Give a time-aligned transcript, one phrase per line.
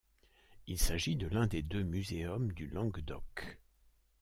[0.65, 3.59] Il s'agit de l'un des deux muséums du Languedoc.